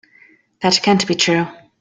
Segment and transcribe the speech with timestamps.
[0.63, 1.45] That can't be true.